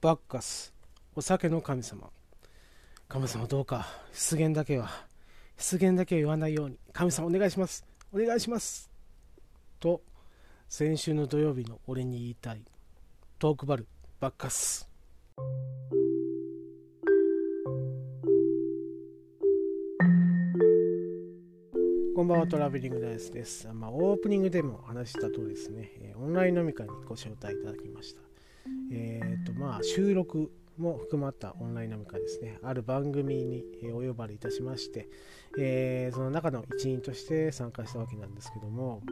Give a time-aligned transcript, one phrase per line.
[0.00, 0.72] バッカス
[1.16, 2.08] お酒の神様。
[3.08, 4.88] 神様どうか出現だけは
[5.56, 6.78] 出現だけは言わないように。
[6.92, 7.84] 神様お願いします。
[8.12, 8.92] お願いします。
[9.80, 10.00] と
[10.68, 12.62] 先週の土曜日の俺に言いたい。
[13.40, 13.88] トークバル
[14.20, 14.88] バッカス。
[22.14, 26.14] こんばんはトラベリングダイスです、まあ、オープニングでも話した通りですね。
[26.16, 28.27] オンライン飲み会にご招待いただきました。
[28.90, 35.08] え、ー、とまあ収録も含まったオンライン飲み会ですね、ある番組にお呼ばれいたしまして、
[35.58, 39.02] えー、その中の一員として参加したわけなんですけども、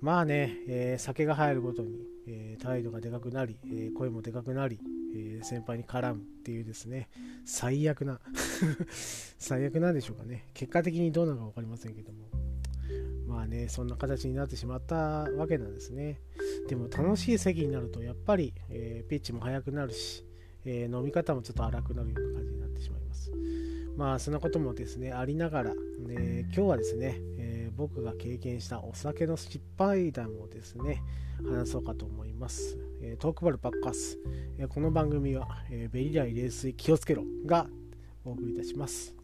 [0.00, 4.80] まあね、えー、酒が入るごとに、えー、態度がでかくなり、え声もでかくなり、
[5.14, 7.08] え先輩に絡むっていうですね、
[7.44, 8.20] 最悪な
[9.38, 10.48] 最悪なんでしょうかね。
[10.54, 12.51] 結果的にどうなのか分かりませんけども。
[13.32, 16.20] まあね、そんな形になってしまったわけなんですね。
[16.68, 20.26] でも楽しい席になると、やっぱり、えピッチも速くなるし、
[20.66, 23.32] え飲み方もちょっと荒くなるような感じになってしまいます。
[23.96, 25.72] まあそんなこともですね、ありながら、
[26.10, 31.02] え今日はですね、えー、僕が経験したお酒の失敗談をですね、
[31.42, 32.76] 話そうかと思います。
[33.00, 34.18] えトークバルバッカス、
[34.58, 37.66] えこの番組は、えベリライ冷水気をつけろが
[38.26, 39.21] お送りいたします。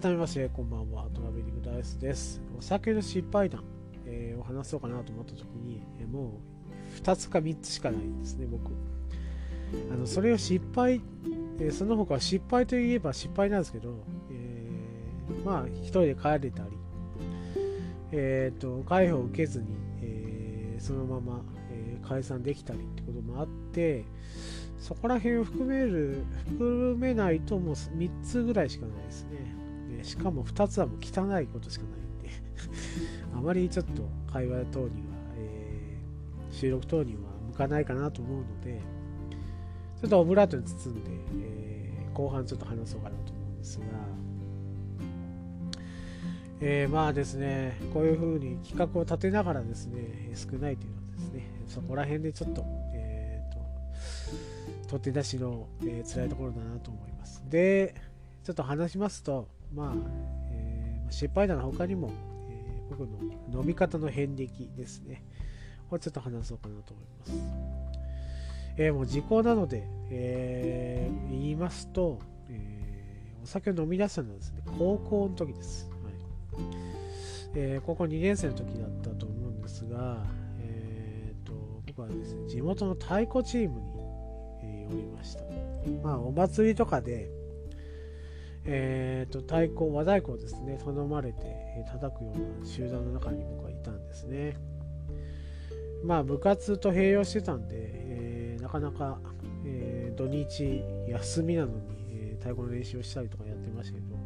[0.00, 1.06] 改めましてこんばんは。
[1.14, 2.42] トラベリングダイスです。
[2.58, 3.62] お酒の失敗談、
[4.06, 6.40] えー、を話そうかなと思った時に、えー、も
[6.98, 8.72] う2つか3つしかないんですね僕。
[9.92, 11.00] あのそれを失敗、
[11.60, 13.94] えー、その他は失敗といえば失敗なんですけど、
[14.32, 16.70] えー、まあ一人で帰れたり
[18.10, 19.66] えっ、と介抱を受けずに、
[20.02, 24.04] えそのまま、え解散できたりってこともあって
[24.76, 29.63] そこら辺を含める含めないともう3つぐらいしかないですね。
[30.02, 32.30] しかも2つはもう汚いことしかないんで
[33.34, 34.90] あまりちょっと会話等には、
[35.36, 38.80] えー、収録等には向かないかなと思うので
[40.00, 41.10] ちょっとオブラートに包んで、
[41.40, 43.84] えー、後半ちょっと話そうかなと思うんですが、
[46.60, 57.42] えー、まあですねこういうふうに企画を立てながらですね少ないというのはですねそこら辺でちょっと,、えーと、取って出しの、えー、辛いところだなと思います。
[57.48, 57.94] で
[58.42, 59.92] ちょっと話しますとまあ、
[60.50, 62.10] えー、失敗談の他にも、
[62.48, 63.08] えー、僕
[63.52, 65.24] の飲み方の遍歴ですね。
[65.90, 67.84] これちょっと話そうかなと思います。
[68.76, 72.18] えー、もう時効なので、えー、言いますと、
[72.48, 75.88] えー、お酒を飲み出したのはですね、高校の時です。
[75.90, 76.64] はい
[77.56, 80.24] えー、高校2年生の時だったと思うんですが、
[80.60, 81.52] えーと、
[81.86, 83.86] 僕はですね、地元の太鼓チームに、
[84.62, 85.44] えー、おりました。
[86.02, 87.30] まあ、お祭りとかで、
[88.66, 94.56] えーと、太鼓和太鼓をですね頼まれて、えー、叩くような集団の中に僕はいたんですね。
[96.02, 99.18] まあ部活と併用してたんで、えー、なかなか、
[99.66, 101.74] えー、土日休みなのに、
[102.10, 104.16] え、太鼓の練習をしたりとかやってましたけど。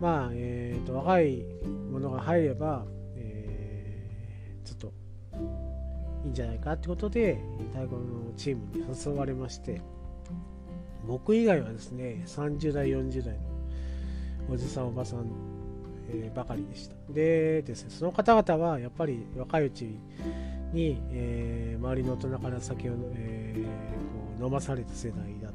[0.00, 1.44] まあ、えーと、若い
[1.92, 2.84] 者が入れば、
[3.16, 4.92] えー、ちょっと
[6.24, 7.40] いいんじゃないかってことで
[7.72, 9.80] 太鼓のチームに誘われまして。
[11.08, 13.40] 僕以外はですね、30代、40代の
[14.50, 15.26] おじさん、おばさん、
[16.10, 16.94] えー、ばかりでした。
[17.10, 19.98] でですね、その方々はやっぱり若いうち
[20.74, 23.70] に、えー、周りの大人から酒を、えー、こ
[24.38, 25.54] う飲まされた世代だと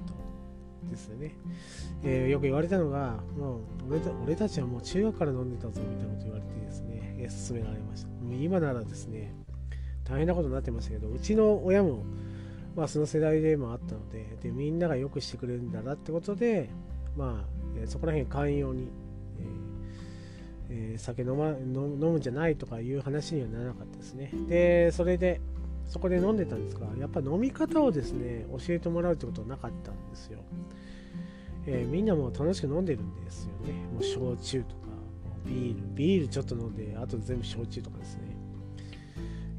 [0.89, 1.35] ですね、
[2.03, 3.59] えー、よく言われたのが、もう
[3.91, 8.35] 俺た俺たちはもう中学から飲んでたぞみたいなこと言われてですね、え、勧められましたもう。
[8.35, 9.35] 今ならですね、
[10.03, 12.03] 大変なことになってましたけど、うちの親も
[12.75, 16.69] まあ、その世代でもあったのででみんながよくしてくれるんだなってことで、
[17.15, 18.87] まあ、そこら辺寛容に、
[20.69, 24.31] えー、酒飲,、ま、飲むんじゃないとかいう話にはならなかったですね。
[24.47, 25.39] でそれで
[25.85, 30.39] そこで飲んでたんですがやっぱ飲み方をですね教えてもらうってことはなかったんですよ、
[31.67, 33.73] えー、みんなも楽しく飲んでるんですよね。
[33.93, 34.81] もう焼酎とか
[35.45, 38.22] ビールビールちょっと飲んであと全部焼酎とかですね。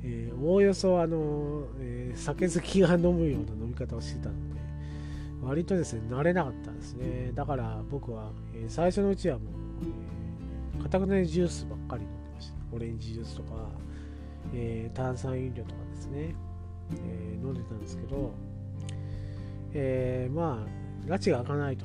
[0.07, 4.61] えー、おおよそあの、えー、酒好きが飲むような飲み方をしてたので
[5.43, 7.33] 割とですね慣れなかったんですね。
[7.35, 9.49] だから僕は、えー、最初のうちはもう、
[10.77, 12.55] えー、固くないジュースばっかり飲んでました。
[12.73, 13.69] オレンジジュースとか、
[14.55, 16.35] え、炭酸飲料とかですね、
[17.07, 18.33] え、飲んでたんですけど、
[19.73, 20.67] え、ま
[21.07, 21.85] あ拉致が開かないと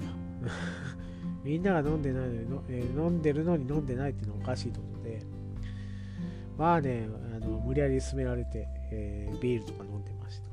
[1.43, 5.21] みんなが飲んでないのに、え、飲んでるのに飲んでないっていうのはおかしいとことで
[6.57, 7.07] まあね、
[7.39, 10.49] の無理やり勧められて、えー、ビールとか飲んでました。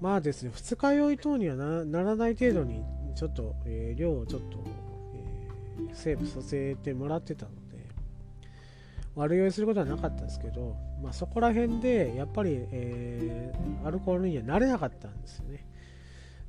[0.00, 2.84] まあですね、二日酔い等にはならない程度に
[3.14, 4.58] ちょっと、えー、量をちょっと、
[5.78, 7.78] えー、セーブさせてもらってたので
[9.14, 15.66] 悪酔いすることはなかったんですけど、まあ、そこら辺でやっぱり、えー、アルコールには慣れなかったんですよね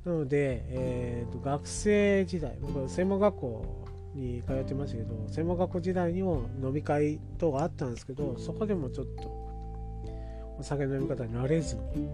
[0.04, 9.48] なので、えーと、学生時代僕専門学校に通ってましたけど専門学校時代にも飲み会等があったんですけどそこでもちょっと
[10.58, 12.08] お酒の飲み方に慣れずに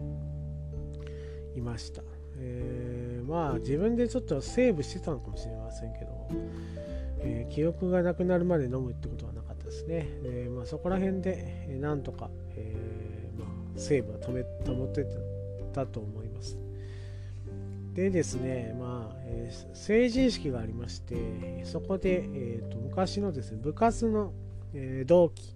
[1.56, 2.02] いました、
[2.36, 6.28] えー、まあ自分でちょっとセーブしてたのかもしれませんけど、
[7.20, 13.48] えー、記憶がなくなるまで飲むってことはなかったですね、えー、まあ、そこら辺で、えなんとか、えまあ、
[13.78, 14.42] セーブは止め
[14.76, 15.06] 保って
[15.72, 16.23] たと思います。
[17.94, 24.32] でですね、まあ、えー、成人式がありまして、そこで、えーと、昔のですね、部活の、
[24.72, 25.54] えー、同期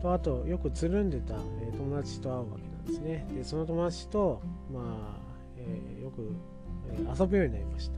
[0.00, 3.26] と、あと、よくつるんでた、えー、友達と会うわけなんですね。
[3.34, 4.40] で、その友達と、
[4.72, 5.20] まあ、
[5.56, 6.32] えー、よく、
[6.88, 7.96] え遊ぶようになりました。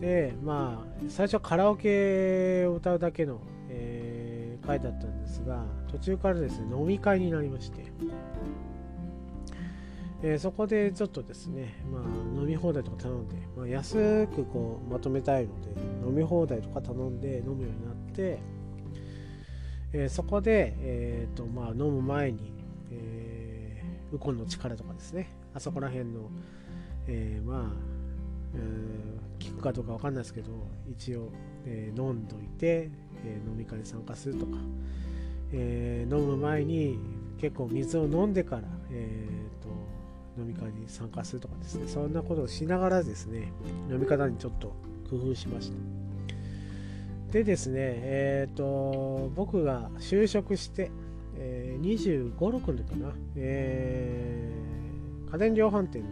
[0.00, 4.08] で、まあ、最初はカラオケを歌うだけの、え
[4.68, 7.84] 会だったんですが、途中からですね、飲み会になりまして、
[10.20, 12.02] えー、そこでちょっとですね、まあ、
[12.40, 15.68] 飲み放題とか頼んで、まあ、安くこうまとめたいので
[16.04, 18.40] 飲み放題とか頼んで飲むようになって、
[19.92, 22.52] えー、そこで、えーとまあ、飲む前に、
[22.90, 25.30] えー、ウコンの力とかですね。
[25.54, 26.30] あそこら辺の、
[27.06, 27.62] えー、まあ、
[28.54, 30.50] えー、聞くかどうかわかんないですけど
[30.90, 31.30] 一応、
[31.64, 32.90] えー、飲んどいて、
[33.24, 34.58] えー、飲み会に参加するとか、
[35.52, 36.98] えー、飲む前に
[37.40, 39.97] 結構水を飲んでから、えーと
[40.38, 43.52] 飲み会に参加するとかですねそんなことをしながらですね
[43.90, 44.68] 飲み方にちょっと
[45.10, 45.76] 工夫しました。
[47.32, 50.90] でですねえっ、ー、と僕が就職して、
[51.36, 56.08] えー、25、6の時かな、えー、家電量販店の、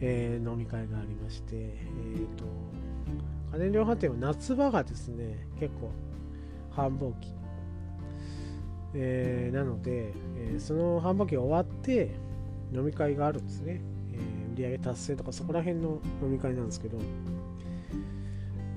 [0.00, 2.44] えー、飲み会がありまして、えーと、
[3.52, 5.90] 家電量販店は夏場がですね結構
[6.70, 7.32] 繁忙期。
[8.94, 12.14] えー、なので、えー、その繁忙期が終わって
[12.72, 13.80] 飲み会があるんですね、
[14.12, 16.98] えー、売上達成とかそこら辺の飲み会なんですけど。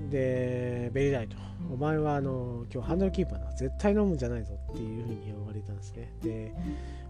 [0.10, 1.36] でベリーライト
[1.72, 3.52] お前はあの今日ハンドルキーパーだ。
[3.54, 6.14] 絶対飲むんじゃないぞっていうふうに言われたんですね。
[6.22, 6.54] で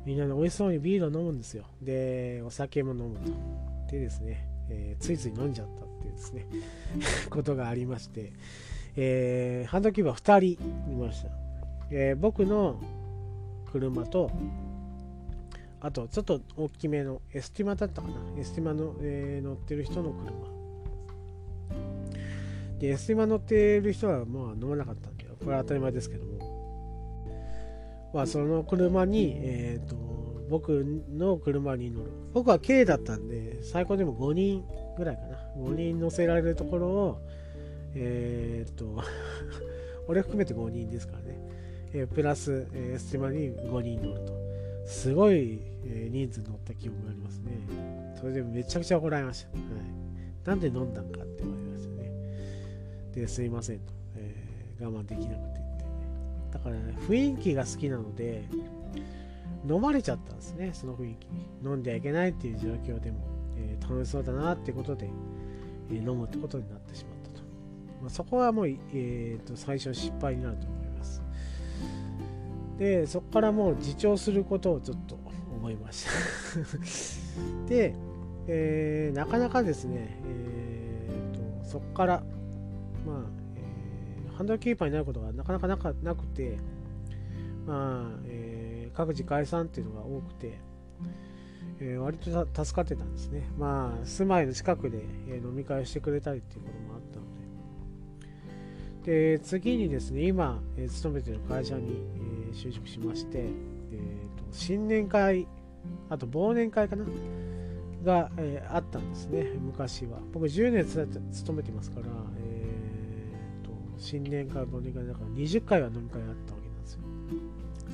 [0.06, 1.66] みんなで美味しそうにビールを飲むんですよ。
[1.82, 3.32] でお酒も飲むと。
[3.92, 6.46] でですね、えー、ついつい飲んじゃったっていうですね。
[7.30, 8.34] ことがありまして、
[8.96, 11.30] えー、ハンドルキーパー2人いました、
[11.92, 12.82] えー、僕の
[13.72, 14.32] 車と
[15.86, 18.16] あと、ちょっと大きめのエスティマだったかな。
[18.40, 20.32] エスティマの、えー、乗ってる人の車。
[22.80, 28.10] で、エスティマ乗ってる人はまあ飲まなかったんで、これは当たり前ですけども。
[28.16, 29.96] まあ、その車に、えっ、ー、と、
[30.50, 32.10] 僕の車に乗る。
[32.34, 34.64] 僕は K だったんで、最高でも5人
[34.98, 35.38] ぐらいかな。
[35.56, 37.22] 5人乗せられるところを、
[37.94, 39.04] えっ、ー、と、
[40.10, 41.40] 俺含めて5人ですからね。
[41.94, 44.45] えー、プラス、えー、エスティマに5人乗ると。
[44.86, 47.52] すごい、え、人数乗った記憶がありますね。
[48.20, 49.50] それでめちゃくちゃ怒られました。
[49.58, 52.12] はい、なんで飲んだんかって言われましたね。
[53.14, 55.90] で、すいませんと、えー、我慢できなくて言ってね。
[56.52, 58.46] だから、ね、雰囲気が好きなので、
[59.68, 61.48] 飲まれちゃったんですね、その雰囲気に。
[61.64, 63.20] 飲んではいけないっていう状況でも、
[63.58, 65.10] えー、楽しそうだなってことで、
[65.90, 67.46] えー、飲むってことになってしまったと。
[68.02, 70.85] まあ、そこはもう、えーと、最初失敗になると思います。
[72.78, 75.18] でそこからもう自重することをちょっと
[75.56, 77.96] 思いました で、
[78.48, 82.24] えー、なかなかですね、えーと、そこから、
[83.06, 83.24] まあ
[83.56, 86.58] えー、ハンドルキーパーになることがなかなかなかなくて、
[87.66, 90.60] まあえー、各自解散っていうのが多くて、
[91.80, 93.50] えー、割と助かってたんですね。
[93.58, 97.26] まあ、住まいの近くで、え飲み会をしてくれたりっていうこともあったの
[99.04, 105.48] で、で次にですね、今、え勤めてる会社に、え就職しまして、えーと、新年会
[106.10, 107.06] あと忘年会かな？
[108.04, 110.20] が、えー、あったんですね昔は。
[110.32, 110.86] 僕10年
[111.32, 112.06] 勤めてますから、
[112.38, 117.00] えーと、新年会忘年会だから20回は飲み会あったわけなんですよ。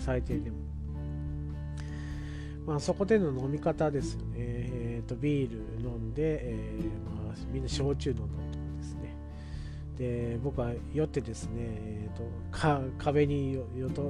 [0.06, 0.58] 最低でも。
[2.68, 6.84] まあそこでの飲み方ですよね、えーと、ビール飲んで、えー
[7.26, 8.24] まあ、みんな焼酎飲んだ
[10.02, 14.02] で僕は酔ってですね、えーと、か壁によよと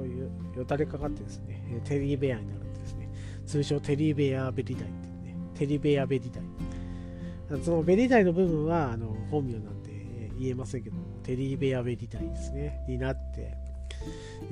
[0.56, 3.10] よたれかかってですねテリーベアになるんですね。
[3.44, 7.62] 通称テリーベアベリダイってねテリーベアベリダイ。
[7.62, 12.86] そのベリダイの部分はあの本名なんで言えませんけどもテリーベアベリダイですね。
[12.88, 13.54] になって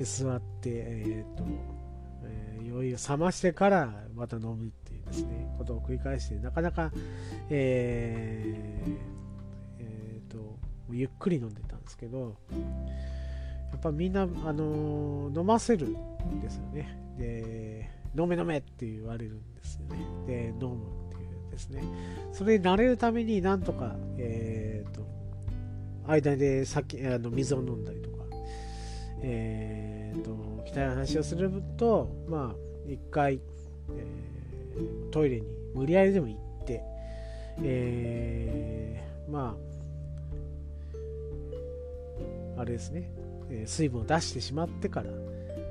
[0.03, 1.43] 座ってえっ、ー、と、
[2.23, 6.91] えー、酔いを冷ましてからまた飲むっていうですねことを繰り返してなかなか、
[7.49, 9.21] えー
[9.79, 10.59] えーと、
[10.93, 12.35] ゆっくり飲んでたんですけど
[13.71, 16.97] やっぱみんな、あのー、飲ませるんですよね。
[17.17, 20.05] で飲め飲めって言われるんですよね。
[20.27, 21.83] で飲むっていうですね。
[22.33, 25.05] それに慣れるためになんとか、えーと、
[26.05, 28.21] 間で先あの水を飲んだりとか
[29.21, 30.31] えーと、
[30.65, 33.39] 汚い話をするとまあ一回、
[33.95, 34.05] え、
[35.11, 36.81] トイレに無理やりでも行って、
[37.63, 39.70] えー、まあ
[42.61, 43.11] あれですね、
[43.49, 45.09] え、水分を出してしまってから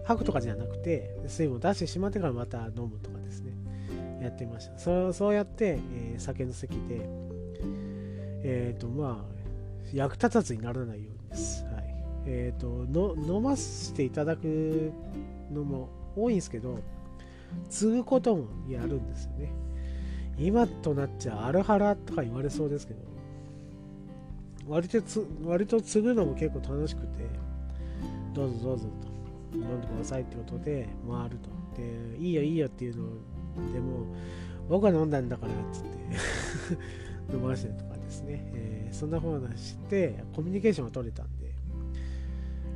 [0.05, 3.53] 吐くとかじゃなくて水分を出してしまってからまた飲むとかですね。
[4.21, 4.79] やってました。
[4.79, 7.09] そうそうやって、え、酒の席で
[8.43, 9.41] えっ、ー、とまあ
[9.93, 11.95] 役立たずにならないようにです、はい。
[12.27, 14.93] えーと、の飲ませていただく
[15.51, 16.79] のも多いんですけど
[17.71, 19.53] 継ぐこともやるんですよね。
[20.39, 23.01] 今となっちゃアルハラとか言われそうですけど
[24.69, 27.25] 割とつ割と継ぐのも結構楽しくて
[28.35, 29.11] どうぞどうぞと。
[29.59, 31.51] 飲んでくださいってことで回ると。
[31.77, 34.07] でいいよいいよっていうのでも
[34.69, 35.89] 僕は飲んだんだからっつって
[37.35, 41.51] 飲ませてとかですね、えー、そんな風なしてコミュニケーションが取れたんで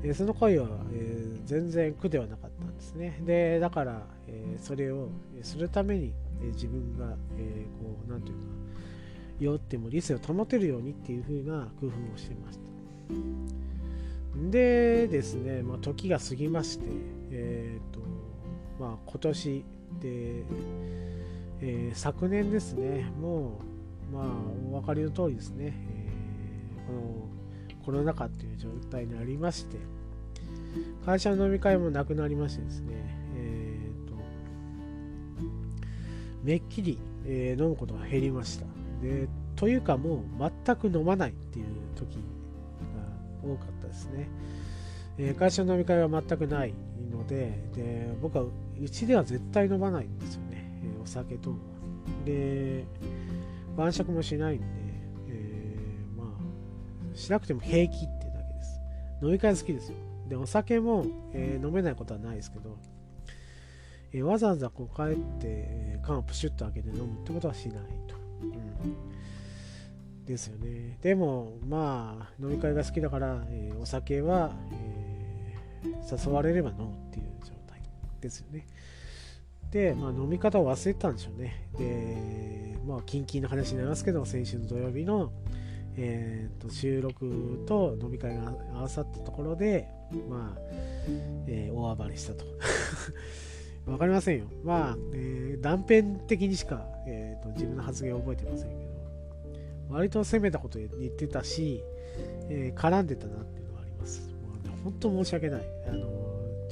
[0.04, 3.18] えその恋は、え全然苦ではなかったんですね。
[3.24, 5.08] で、だから、えそれを
[5.42, 6.12] するために、
[6.42, 8.42] え自分が、えこう、なんていうか、
[9.40, 12.64] 酔っても理性を保てるようにっていう風な工夫をしてました。
[14.50, 16.86] でですね、まあ、時が過ぎまして、
[17.30, 18.00] えーと
[18.80, 19.64] まあ、今年
[20.00, 20.42] で、
[21.60, 23.60] えー、昨年ですね、も
[24.12, 24.24] う、まあ、
[24.70, 27.28] お分かりの通りですね、えー、この
[27.84, 29.76] コロナ禍っていう状態にありまして、
[31.06, 32.92] 会社の飲み会もなくなりましてですね、
[33.36, 34.14] えーと、
[36.42, 38.73] めっきり、えー、飲むことが減りました。
[39.56, 42.22] というかもう全く飲まないっていう時が
[43.42, 44.28] 多かったですね。
[45.16, 46.74] えー、会社の飲み会は全くない
[47.12, 51.54] のでで僕はうちでは絶対飲まないんですよね、えー、お酒と
[52.24, 52.84] で
[53.76, 54.64] 晩酌もしないんで、
[55.28, 58.80] えー、まあしなくても平気ってだけです。
[59.22, 59.96] 飲み会好きですよ。
[60.28, 62.78] で、お酒も、えー、飲めないことはないですけど、
[64.12, 68.16] え、わざわざこう帰って、缶をプシュッと開けて飲むってことはしないと。
[68.42, 68.52] うん、
[70.26, 70.98] ですよね。
[71.02, 75.24] でも、まあ、飲み会が好きだから、えお酒は、え
[75.84, 77.82] 誘われれば飲むっていう状態
[78.20, 78.66] ですよね。
[79.70, 81.68] で、まあ、飲み方を忘れてたんでしょうね。
[81.76, 85.32] で、まあ、キンキンの話になりますけど、先週の土曜日の、
[85.96, 89.88] えーと、収録と飲み会が合わさったところで、
[90.28, 90.60] まあ、
[91.46, 92.44] えー、大暴れしたと。
[93.90, 94.46] わかりませんよ。
[94.62, 98.93] まあ、えー、断片的にしか、えーと、自分の発言を覚えてませんけど、
[99.88, 101.82] 割と攻めたこと言ってたし、
[102.48, 104.20] えー、絡んでたなっていうのはあります。
[104.20, 105.62] もうね、本当申し訳ない。
[105.88, 106.06] あの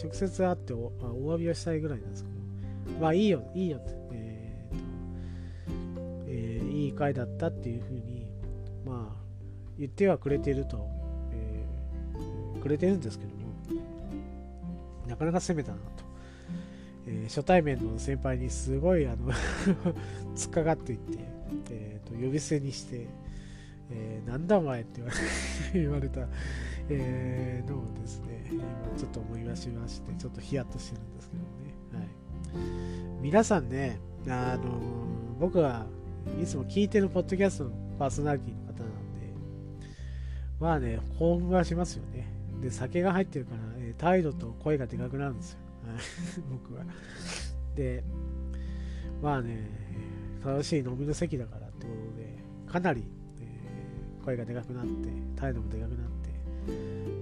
[0.03, 2.31] 直接会っておお詫びをしたいぐらいなんですけ
[2.93, 8.23] ど、まあいいよ、いいよって、えーとえー、いい回だったっていうふうに
[8.85, 9.23] まあ、
[9.79, 10.87] 言ってはくれてると、
[11.33, 13.43] えー、くれてるんですけども、
[15.07, 16.05] なかなか攻めたなと。
[17.07, 19.33] えー、初対面の先輩にすごいあの
[20.37, 21.19] 突っかかっていって、
[21.71, 23.07] えーと、呼び捨てにして、
[23.91, 25.03] えー、なんだお前って
[25.75, 26.21] 言われた、
[26.89, 28.63] えー、のをですね、今
[28.97, 31.47] ちょっと思い出しまして、ちょっとヒヤッとしてるんですけどね。
[31.93, 32.61] は
[33.19, 34.81] い、皆さんね、あの
[35.39, 35.87] 僕は
[36.41, 39.35] いつも聞いてるポッドキャストのパーソナリティの方なんで
[40.61, 42.33] まあね、興奮はしますよね。
[42.61, 45.59] で、酒が入ってるから、えー、態度と声がでかくなるんですよ。
[46.51, 46.85] 僕は。
[47.75, 48.05] で、
[49.21, 49.82] まあね、
[50.45, 53.05] 楽しい飲みの席だからってことで、かなり、
[53.41, 56.09] えー、声がでかくなって、態度もでかくなっ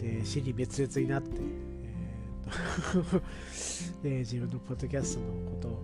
[0.00, 5.82] て、で、死に滅裂になって、えー、 で自分のポッドキャストのことを、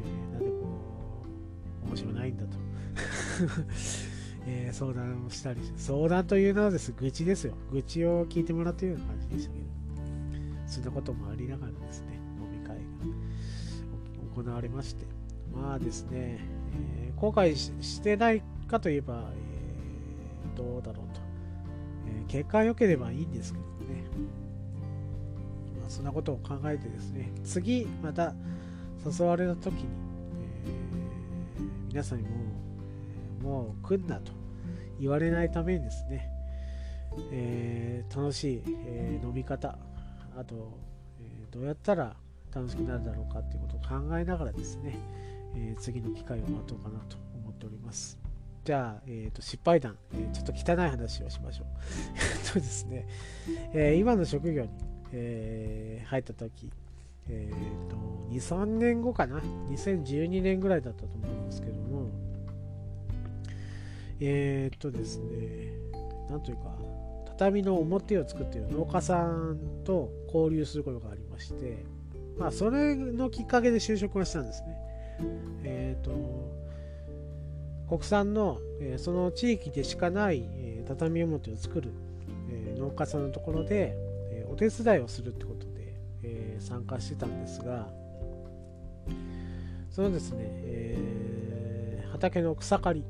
[0.00, 1.24] えー、なんでこ
[1.84, 2.58] う、面白ないんだと。
[4.44, 7.54] えー、相談をしたり相談というのはです愚痴ですよ。
[7.70, 9.72] 愚痴を聞いてもらっているような感じでしたけど。
[10.72, 12.82] そんなこともありながらですね飲み会が
[14.42, 15.11] 行われまして。
[15.54, 16.38] まあですね、
[16.98, 21.20] えー、後悔してないかといえば、えー、どうだろうと、
[22.06, 24.04] えー、結果良ければいいんですけどね、
[25.80, 28.34] まあ、そんなことを考えてですね次また
[29.04, 29.84] 誘われた時に、
[30.64, 32.42] えー、皆さんにも
[33.42, 34.32] もう来んなと
[35.00, 36.30] 言われないためにですね、
[37.32, 39.76] えー、楽しい、えー、飲み方
[40.38, 40.78] あと、
[41.20, 42.14] えー、どうやったら
[42.54, 44.98] 楽しくなるだろうかっていうことを考えながらですね、
[45.54, 48.18] えー、次の機会を待とうかなと思っております。
[48.64, 51.66] じゃあ、えーと、失敗談、えー、ちょっと汚い話をしましょう。
[52.14, 53.06] え っとですね、
[53.72, 54.70] えー、今の職業に、
[55.12, 56.70] えー、入った時、
[57.28, 57.96] えーと、
[58.30, 59.40] 2、3年後かな、
[59.70, 62.06] 2012年ぐらいだったと思うんですけども、
[64.20, 65.72] えっ、ー、とですね、
[66.30, 66.78] なんというか、
[67.26, 71.84] 畳の表を作っている農家さんと交流することがありまして、
[72.38, 74.76] まあ、それのきっかけで就職をしたんですね。
[75.64, 76.12] えっ、ー、と、
[77.88, 81.90] 国産の、え、その地域でしかない、え、畳表を作る、
[82.50, 83.94] え農家さんのところで、
[84.30, 87.88] えお手伝いをするってことで、え参加してたんですが、
[89.90, 93.04] そのですね、え畑の草刈り、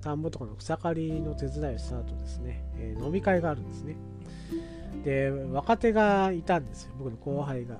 [0.00, 3.96] 田んぼとかの草刈りの手伝いをした後ですね、え飲み会があるんですね。
[5.04, 7.78] で、若手がいたんですよ、僕の後輩が。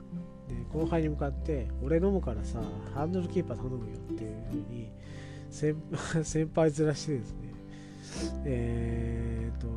[0.49, 2.61] で後輩に向かって「俺飲むからさ
[2.95, 4.91] ハンドルキーパー頼むよ」っていうふうに
[5.51, 5.77] 先
[6.25, 7.49] 先輩ずらしてですね。
[8.45, 9.69] えー、と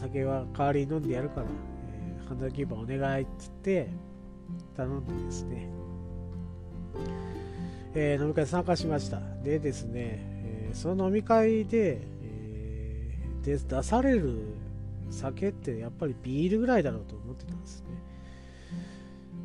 [0.00, 1.46] 酒は代わりに飲んでやるから、
[1.92, 3.88] えー、ハンドルキーパーお願いっつって
[4.76, 5.68] 頼んでですね、
[7.94, 9.20] えー、飲み会参加しました。
[9.42, 14.38] でですね、えー、その飲み会で,、えー、で出される
[15.10, 18.09] 酒ってやっぱりビールぐらいだろうと思ってたんですね。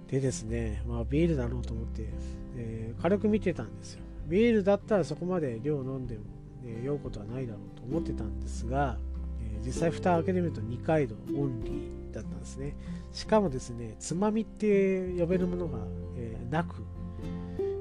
[0.07, 2.09] でですね、まあ、ビールだろうと思って、
[2.55, 4.01] えー、軽く見てたんですよ。
[4.27, 6.21] ビールだったらそこまで量飲んでも、
[6.63, 8.97] えー、酔うことはないだろうと思ってたんですが、
[9.41, 12.75] えー、実際蓋を開けてみると2回度オンリーだったんですね。
[13.11, 15.79] しかもですね、つまみって呼べるものが、
[16.17, 16.83] えなく、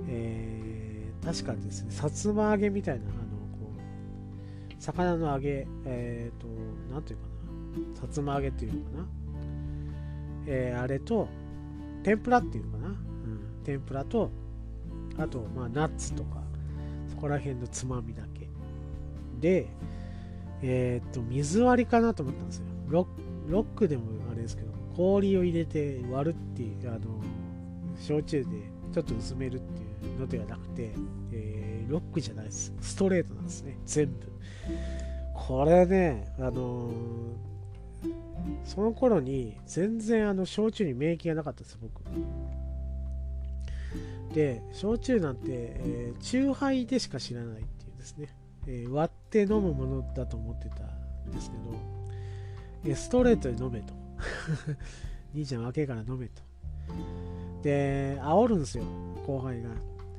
[0.09, 3.73] え確かですね、さつま揚げみたいな、あのこ
[4.71, 6.47] う魚の揚げ、えっ、と、
[6.93, 7.27] なんていうか
[7.95, 9.07] な、さつま揚げっていうのかな、
[10.47, 11.29] えあれと、
[12.05, 12.97] 天ぷらっていうのかな、うん、
[13.65, 14.31] 天ぷらと
[15.19, 16.43] あとまあナッツとか
[17.09, 18.49] そこら辺のつまみだけ。
[19.41, 19.67] で
[20.63, 22.65] えー、っと水割りかなと思ったんですよ。
[22.89, 23.07] ロ
[23.49, 27.01] ックでもあれですけど氷を入れて割るっていうあの
[27.99, 28.51] 焼酎で
[28.93, 30.93] ちょっと薄めるっていうのではなくて、
[31.33, 32.73] えー、ロックじゃないです。
[32.81, 33.79] ストレートなんですね。
[33.87, 34.33] 全部。
[35.35, 37.54] これねあのー
[38.65, 42.03] その頃に全然あの焼酎に免疫がなかったです僕。
[44.33, 48.35] で焼酎なんて、えー、酎ハイでしか知らないっていうですね、
[48.67, 51.63] えー、割って飲むものだと思ってたんですけど、
[52.85, 53.95] えー、ストレートで飲めと。
[55.35, 56.43] 兄ちゃん若いから飲めと。
[57.63, 58.85] で煽るんですよ
[59.27, 59.71] 後輩が。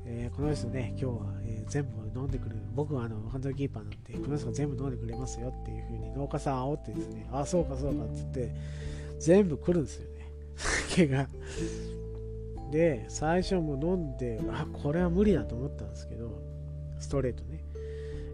[0.08, 1.32] えー、この人ね、今日は、
[1.68, 2.62] 全部飲んでくれる。
[2.74, 8.54] 僕はあのハンドルキーパーなんで、この人が全部飲んでくれますよっていう風に農家さん煽ってですね、あ、そうかそうかっつって、
[9.18, 10.16] 全部来るんですよね。
[10.56, 11.28] 酒が。
[12.70, 16.30] で、最初も飲んで、あ、これは無理だと思ったんですけど、
[16.98, 17.64] ストレートね。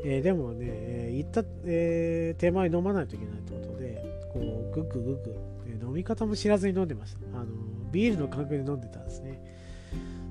[0.04, 5.36] えー、でもね、えー、行った、えー、手前飲まないといけないってことで、こう、ぐっぐぐっぐ、
[5.68, 7.38] え飲み方も知らずに飲んでました。
[7.38, 7.46] あの、
[7.92, 9.40] ビールの感覚で飲んでたんですね。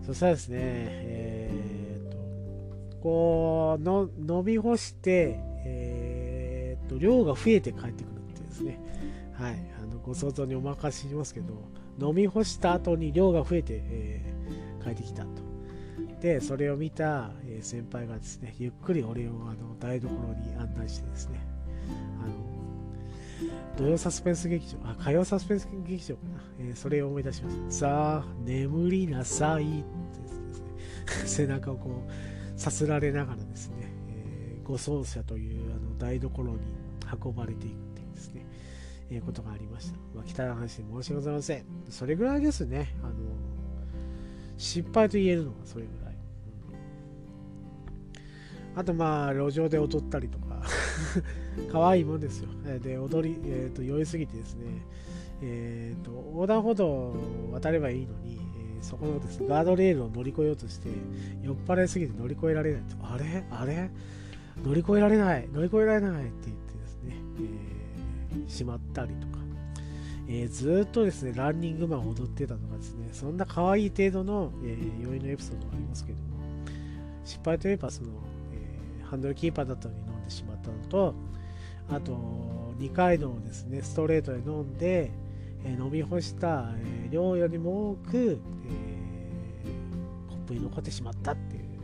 [0.06, 1.21] そしたらですね、えー、
[3.02, 8.80] こうの、飲み干して、えー、っと、量が増えて帰ってくるっていうですね、
[9.34, 11.54] はい、あのご想像にお任せしますけど、
[12.00, 15.30] 飲み干した後に量が増えて、えー、帰ってきたと。
[16.22, 21.40] で、それを見た、え先輩がですね、ゆっくり俺をあの台所に案内してですね、
[22.24, 22.52] あの
[23.78, 26.42] 土曜サスペンス劇場、あ、火曜サスペンス劇場かな。
[26.60, 27.72] えー、それを思い出しました。
[27.72, 30.68] さあ、眠りなさいってですね、
[31.26, 32.31] 背中をこう、
[32.62, 36.60] さすられながらですね、えー、護送車というあの台所に
[37.26, 38.46] 運ばれていくっていうですね、
[39.10, 39.98] えー、ことがありました。
[40.14, 41.66] まあ、汚い話で申し訳ございません。
[41.90, 42.94] それぐらいですね。
[43.02, 43.14] あの、
[44.58, 46.16] 失敗と言えるのはそれぐらい。
[48.74, 50.62] うん、あとまあ、路上で踊ったりとか
[51.72, 52.50] 可愛いもんですよ。
[52.80, 54.66] で、踊り、え、ー、と、酔いすぎてですね、
[55.42, 58.51] え、ー、と、横断歩道を渡ればいいのに、
[58.82, 59.40] そこのです。
[59.40, 60.90] ね、ガードレールを乗り越えようとして、
[61.44, 62.96] 酔っ払いすぎて乗り越えられないと。
[63.02, 63.44] あれ？
[63.52, 63.90] あれ？
[64.64, 65.48] 乗り越えられない。
[65.52, 67.16] 乗り越えられないって言ってですね、
[68.34, 69.38] えー、しまったりとか、
[70.28, 76.24] えー、ずっとですね、ランニングマンを踊ってたとかですね、そんな可愛い程度の、えー、酔いのエピソードがありますけども、
[77.24, 78.10] 失敗といえばその、
[78.54, 81.16] えー、ハンドルキーパーだったのに飲んでしまったのと、
[81.90, 85.12] あと、二階堂をですね、ストレートで飲んで、
[85.64, 89.70] え、飲み干した、え、量よりも多く、え、
[90.30, 91.80] コップに残ってしまったっていう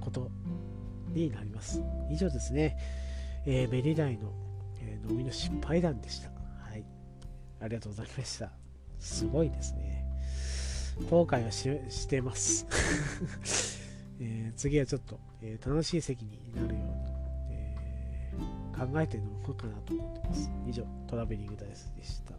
[0.00, 0.30] こと
[1.12, 1.82] になります。
[2.10, 2.76] 以上ですね、
[3.46, 4.32] えー、メリダイの、
[4.80, 6.28] えー、飲みの失敗談でした。
[6.28, 6.84] はい。
[7.60, 8.50] ありがとうございました。
[8.98, 10.04] すごいですね。
[11.10, 12.66] 後悔はしてます。
[14.20, 17.14] えー、次はちょっと、えー、楽しい席になるように、
[17.50, 17.74] え、
[18.76, 20.50] 考えて飲もうかなと思ってます。
[20.66, 22.34] 以上、トラベリングダイスでした。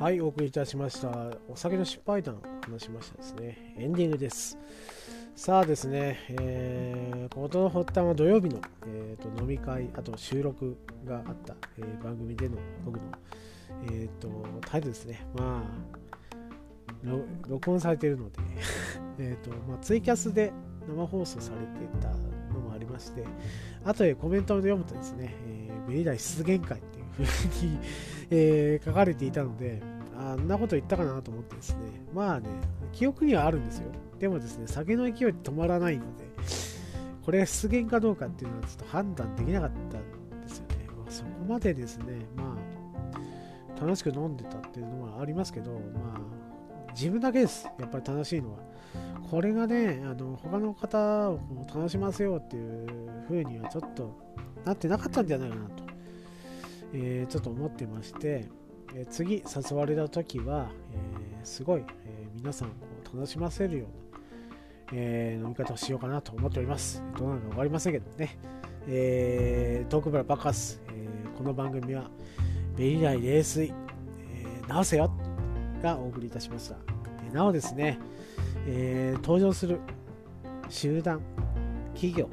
[0.00, 1.08] はい、お送りいたしました。
[1.48, 3.74] お酒の失敗談を話しましたですね。
[3.78, 4.58] エンディングです。
[5.36, 13.02] さあですね、えー、事の発端は土曜日の、えーと、飲み会、あと収録があった、えー、番組での僕の、
[13.86, 14.28] えーと、
[14.68, 15.24] 態度ですね。
[15.32, 17.08] まあ、
[17.46, 18.38] 録音されているので
[19.18, 20.52] えと、まあ、ツイキャスで
[20.88, 22.08] 生放送されていた
[22.52, 23.24] のもありまして、
[23.84, 26.82] あとでコメントを読むとですね、えー、ベリダイ出現会
[27.22, 27.78] ふうに
[28.30, 29.82] えー、書かれていたので、
[30.18, 31.78] あんなこと言ったかなと思ってですね、
[32.12, 32.48] まあね、
[32.92, 33.90] 記憶にはあるんですよ。
[34.18, 36.24] でもですね、酒の勢い止まらないので、
[37.24, 40.86] これ出現かどうかっていうのはちょっと判断できなかったんですよね。
[40.96, 42.56] まあ、そこまでですね、ま
[43.76, 45.78] あ、楽しく飲んでたっていうのはありますけど、ま
[46.16, 47.68] あ、自分だけです。
[47.78, 48.58] やっぱり楽しいのは。
[49.30, 51.40] これがね、あの他の方を
[51.74, 52.86] 楽しませようっていう
[53.28, 54.16] 風にはちょっと
[54.64, 55.83] なってなかったんじゃないかなと、
[56.96, 58.46] えー、ちょっと思ってまして、
[58.94, 62.70] え次誘われた時は、えー、すごい、え、皆さんを
[63.12, 64.20] 楽しませるような、
[64.92, 67.02] え飲み方をしようかなと思っております。
[67.18, 68.38] どうなるか分かりませんけどね。
[68.86, 72.10] えー、トークブラバカス、えこの番組は
[72.76, 75.10] ベリライ冷水、えー、直せよ
[75.82, 76.76] がお送りいたしました。
[77.28, 77.98] えなおですね、
[78.68, 79.80] え登場する
[80.68, 81.20] 集団、
[81.94, 82.28] 企業、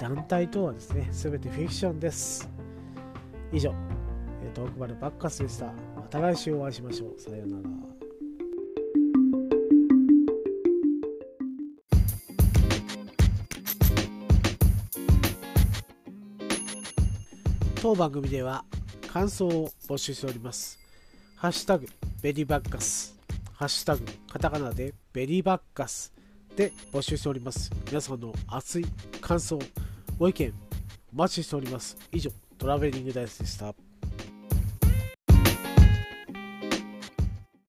[0.00, 2.55] 団体等はですね、すべてフィクションです。
[3.56, 3.74] 以上、
[4.52, 5.72] トークバルバッカスでした。
[5.96, 7.18] また来週お会いしましょう。
[7.18, 7.62] さようなら。
[17.80, 18.62] 当番組では
[19.10, 20.78] 感想を募集しております。
[21.36, 21.86] ハッシュタグ
[22.20, 23.18] ベリーバッカス、
[23.54, 26.12] ハッシュタグカタカナでベリーバッカス
[26.54, 27.70] で募集しております。
[27.86, 28.84] 皆さんの熱い
[29.22, 29.58] 感想、
[30.18, 30.52] ご意見
[31.14, 31.96] お待ちしております。
[32.12, 32.90] 以上、トラベ